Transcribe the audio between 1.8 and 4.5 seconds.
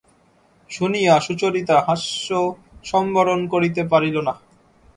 হাস্যসম্বরণ করিতে পারিল না।